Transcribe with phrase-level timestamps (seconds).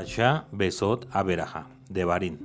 [0.00, 2.38] Parashá Besot Aberajá de Barín.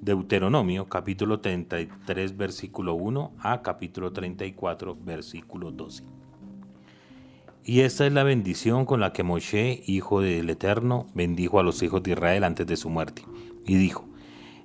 [0.00, 6.04] Deuteronomio capítulo 33 versículo 1 a capítulo 34 versículo 12.
[7.64, 11.82] Y esta es la bendición con la que Moshe, hijo del Eterno, bendijo a los
[11.82, 13.24] hijos de Israel antes de su muerte.
[13.66, 14.04] Y dijo,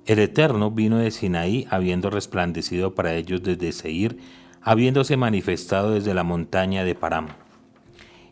[0.06, 4.16] El Eterno vino de Sinaí habiendo resplandecido para ellos desde Seir,
[4.62, 7.30] habiéndose manifestado desde la montaña de Param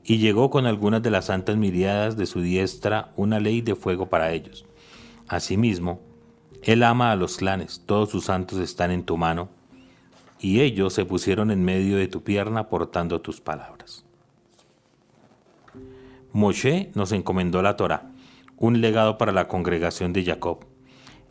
[0.08, 4.08] y llegó con algunas de las santas miriadas de su diestra una ley de fuego
[4.08, 4.64] para ellos.
[5.26, 6.00] Asimismo,
[6.62, 9.48] Él ama a los clanes, todos sus santos están en tu mano,
[10.38, 14.04] y ellos se pusieron en medio de tu pierna portando tus palabras.
[16.32, 18.12] Moshe nos encomendó la Torah,
[18.58, 20.66] un legado para la congregación de Jacob.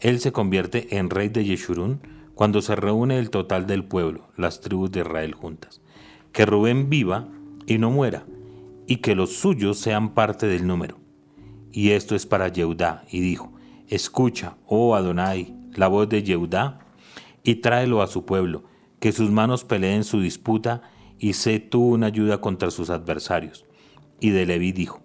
[0.02, 2.02] Él se convierte en rey de Yeshurun
[2.34, 5.80] cuando se reúne el total del pueblo, las tribus de Israel juntas.
[6.34, 7.30] Que Rubén viva
[7.66, 8.26] y no muera,
[8.88, 10.98] y que los suyos sean parte del número.
[11.72, 13.52] Y esto es para Yehudá, y dijo,
[13.88, 16.80] escucha, oh Adonai, la voz de Yehudá,
[17.44, 18.64] y tráelo a su pueblo,
[19.00, 20.82] que sus manos peleen su disputa,
[21.20, 23.66] y sé tú una ayuda contra sus adversarios.
[24.20, 25.02] Y de Leví dijo,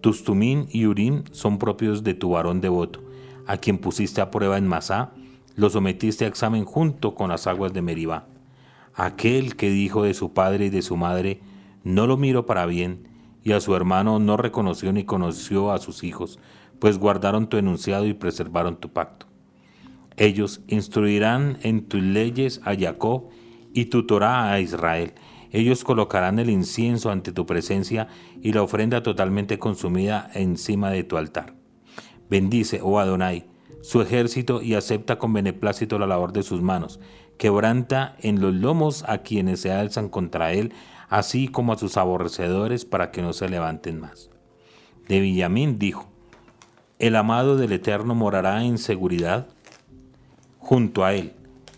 [0.00, 3.02] tus tumín y urim son propios de tu varón devoto,
[3.46, 5.12] a quien pusiste a prueba en Masá,
[5.56, 8.26] lo sometiste a examen junto con las aguas de Meribá.
[8.94, 11.40] Aquel que dijo de su padre y de su madre,
[11.84, 13.08] no lo miro para bien,
[13.42, 16.38] y a su hermano no reconoció ni conoció a sus hijos,
[16.78, 19.26] pues guardaron tu enunciado y preservaron tu pacto.
[20.16, 23.28] Ellos instruirán en tus leyes a Jacob
[23.72, 25.14] y tu Torah a Israel.
[25.50, 28.08] Ellos colocarán el incienso ante tu presencia
[28.40, 31.54] y la ofrenda totalmente consumida encima de tu altar.
[32.28, 33.46] Bendice, oh Adonai,
[33.82, 37.00] su ejército y acepta con beneplácito la labor de sus manos.
[37.38, 40.72] Quebranta en los lomos a quienes se alzan contra él,
[41.10, 44.30] así como a sus aborrecedores para que no se levanten más.
[45.08, 46.06] De Villamín dijo,
[47.00, 49.48] el amado del Eterno morará en seguridad
[50.58, 51.32] junto a él.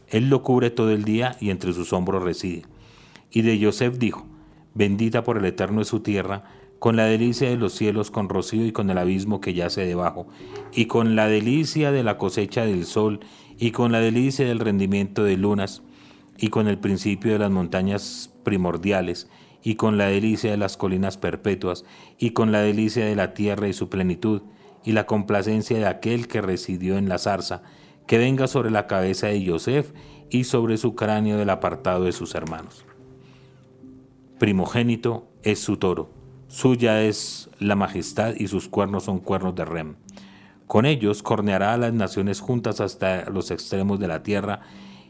[0.08, 2.64] Él lo cubre todo el día y entre sus hombros reside.
[3.30, 4.26] Y de Joseph dijo,
[4.74, 6.44] bendita por el Eterno es su tierra,
[6.78, 10.26] con la delicia de los cielos, con rocío y con el abismo que yace debajo,
[10.72, 13.20] y con la delicia de la cosecha del sol,
[13.56, 15.82] y con la delicia del rendimiento de lunas,
[16.36, 19.28] y con el principio de las montañas primordiales,
[19.62, 21.84] y con la delicia de las colinas perpetuas,
[22.18, 24.42] y con la delicia de la tierra y su plenitud,
[24.84, 27.62] y la complacencia de aquel que residió en la zarza,
[28.06, 29.92] que venga sobre la cabeza de Yosef
[30.30, 32.84] y sobre su cráneo del apartado de sus hermanos.
[34.38, 36.10] Primogénito es su toro,
[36.48, 39.94] suya es la majestad y sus cuernos son cuernos de rem.
[40.66, 44.60] Con ellos corneará a las naciones juntas hasta los extremos de la tierra,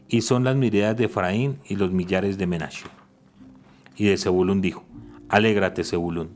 [0.08, 3.01] y son las miradas de Efraín y los millares de Menashe.
[3.96, 4.84] Y de Zebulún dijo,
[5.28, 6.30] Alégrate, Zebulún,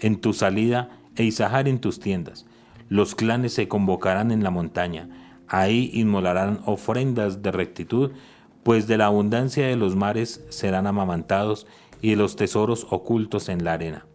[0.00, 2.46] en tu salida e Isahar en tus tiendas.
[2.88, 5.08] Los clanes se convocarán en la montaña,
[5.48, 8.12] ahí inmolarán ofrendas de rectitud,
[8.62, 11.66] pues de la abundancia de los mares serán amamantados
[12.00, 14.06] y de los tesoros ocultos en la arena.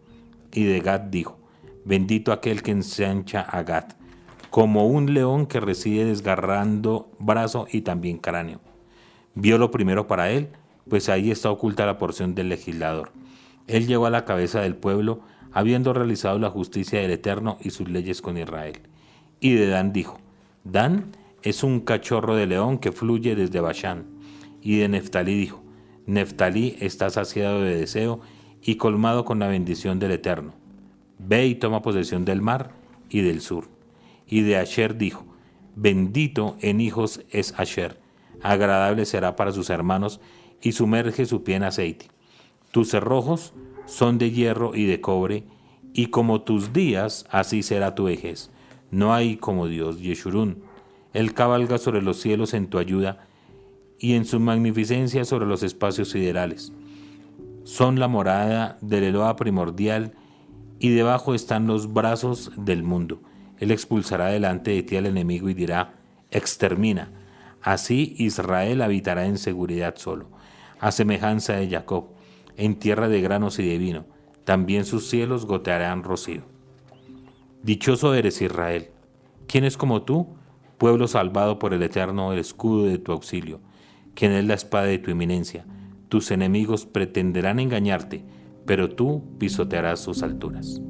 [0.52, 1.38] Y de Gad dijo,
[1.84, 3.84] Bendito aquel que ensancha a Gad,
[4.50, 8.60] como un león que reside desgarrando brazo y también cráneo.
[9.34, 10.48] Vio lo primero para él,
[10.88, 13.12] pues ahí está oculta la porción del legislador.
[13.66, 15.20] Él llegó a la cabeza del pueblo,
[15.52, 18.80] habiendo realizado la justicia del Eterno y sus leyes con Israel.
[19.40, 20.18] Y de Dan dijo,
[20.64, 21.12] Dan
[21.42, 24.06] es un cachorro de león que fluye desde Bashán.
[24.62, 25.62] Y de Neftalí dijo,
[26.06, 28.20] Neftalí está saciado de deseo
[28.62, 30.54] y colmado con la bendición del Eterno.
[31.18, 32.72] Ve y toma posesión del mar
[33.10, 33.68] y del sur.
[34.26, 35.24] Y de Asher dijo,
[35.76, 38.00] Bendito en hijos es Asher,
[38.42, 40.20] agradable será para sus hermanos
[40.62, 42.06] y sumerge su pie en aceite.
[42.70, 43.54] Tus cerrojos
[43.86, 45.44] son de hierro y de cobre,
[45.94, 48.50] y como tus días, así será tu vejez.
[48.90, 50.62] No hay como Dios, Yeshurun.
[51.14, 53.26] Él cabalga sobre los cielos en tu ayuda,
[53.98, 56.72] y en su magnificencia sobre los espacios siderales.
[57.64, 60.12] Son la morada del Eloa primordial,
[60.78, 63.20] y debajo están los brazos del mundo.
[63.58, 65.94] Él expulsará delante de ti al enemigo y dirá,
[66.30, 67.10] extermina.
[67.60, 70.37] Así Israel habitará en seguridad solo
[70.80, 72.08] a semejanza de Jacob,
[72.56, 74.06] en tierra de granos y de vino,
[74.44, 76.42] también sus cielos gotearán rocío.
[77.62, 78.88] Dichoso eres Israel,
[79.46, 80.28] ¿quién es como tú?
[80.78, 83.60] Pueblo salvado por el eterno, el escudo de tu auxilio,
[84.14, 85.66] quien es la espada de tu eminencia.
[86.08, 88.24] Tus enemigos pretenderán engañarte,
[88.64, 90.80] pero tú pisotearás sus alturas.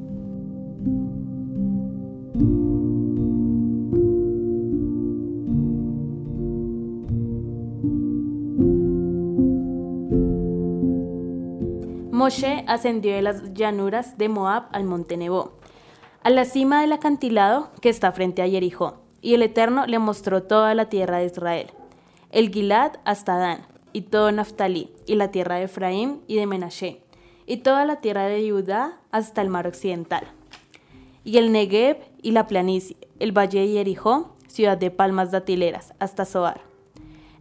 [12.19, 15.53] Moshe ascendió de las llanuras de Moab al monte Nebo.
[16.25, 20.43] a la cima del acantilado que está frente a Jericó, y el Eterno le mostró
[20.43, 21.69] toda la tierra de Israel,
[22.33, 23.61] el Gilad hasta Dan,
[23.93, 27.05] y todo Naftalí, y la tierra de Efraín y de Menashe,
[27.47, 30.25] y toda la tierra de Judá hasta el mar occidental,
[31.23, 36.25] y el Negev y la planicie, el valle de Jericó, ciudad de palmas datileras, hasta
[36.25, 36.63] Zoar.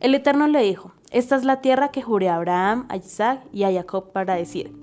[0.02, 3.64] El Eterno le dijo, esta es la tierra que juré a Abraham, a Isaac y
[3.64, 4.74] a Jacob para decir,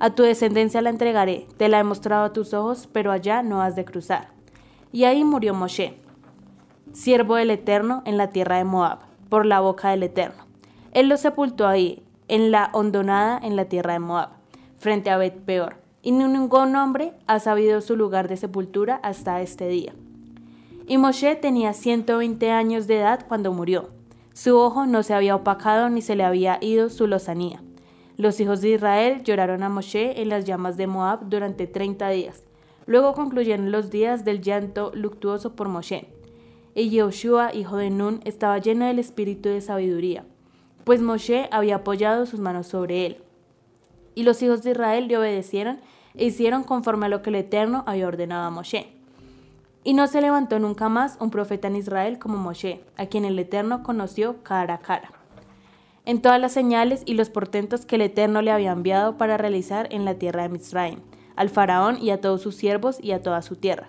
[0.00, 3.60] a tu descendencia la entregaré, te la he mostrado a tus ojos, pero allá no
[3.60, 4.28] has de cruzar.
[4.92, 5.96] Y ahí murió Moshe,
[6.92, 10.44] siervo del Eterno en la tierra de Moab, por la boca del Eterno.
[10.92, 14.30] Él lo sepultó ahí, en la hondonada en la tierra de Moab,
[14.78, 19.68] frente a Bet Peor, y ningún hombre ha sabido su lugar de sepultura hasta este
[19.68, 19.94] día.
[20.86, 23.97] Y Moshe tenía 120 años de edad cuando murió.
[24.38, 27.60] Su ojo no se había opacado ni se le había ido su lozanía.
[28.16, 32.44] Los hijos de Israel lloraron a Moshe en las llamas de Moab durante 30 días.
[32.86, 36.06] Luego concluyeron los días del llanto luctuoso por Moshe.
[36.76, 40.24] Y Yehoshua, hijo de Nun, estaba lleno del espíritu de sabiduría,
[40.84, 43.16] pues Moshe había apoyado sus manos sobre él.
[44.14, 45.80] Y los hijos de Israel le obedecieron
[46.14, 48.97] e hicieron conforme a lo que el Eterno había ordenado a Moshe.
[49.88, 53.38] Y no se levantó nunca más un profeta en Israel como Moshe, a quien el
[53.38, 55.12] Eterno conoció cara a cara
[56.08, 59.88] en todas las señales y los portentos que el Eterno le había enviado para realizar
[59.90, 61.00] en la tierra de Misraim,
[61.36, 63.88] al faraón y a todos sus siervos y a toda su tierra.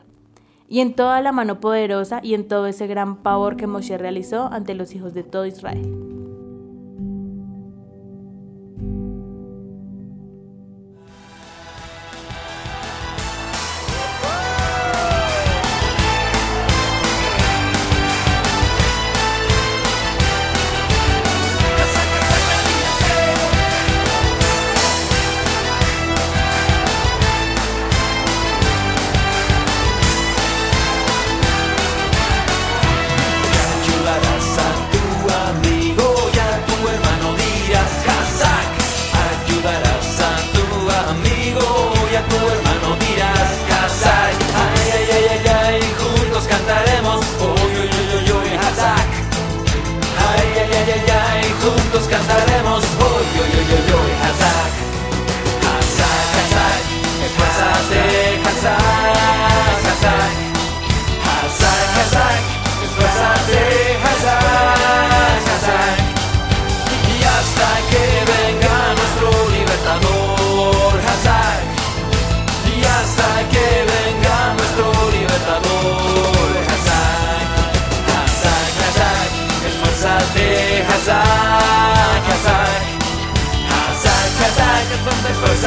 [0.68, 4.50] Y en toda la mano poderosa y en todo ese gran pavor que Moshe realizó
[4.51, 6.19] ante los hijos de todo Israel.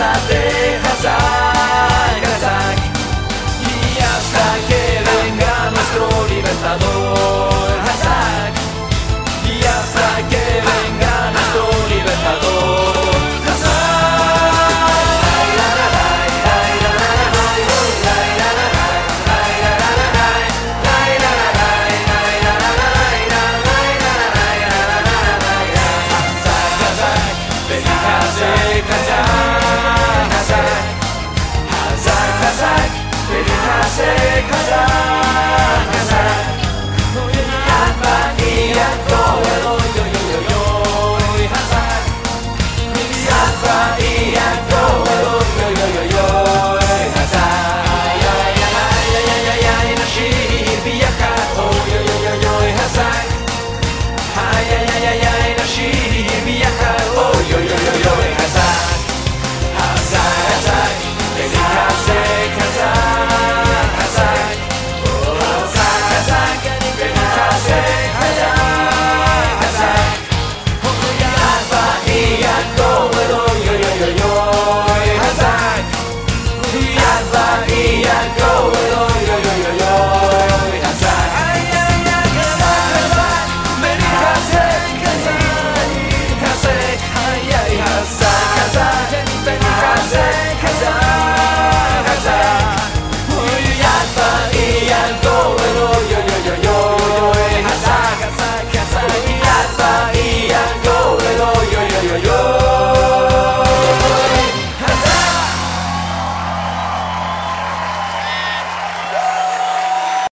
[0.03, 1.42] saber rezar.